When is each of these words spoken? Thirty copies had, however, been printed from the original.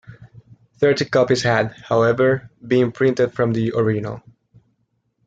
Thirty 0.77 1.05
copies 1.05 1.43
had, 1.43 1.73
however, 1.73 2.49
been 2.67 2.91
printed 2.91 3.33
from 3.33 3.53
the 3.53 3.73
original. 3.73 4.23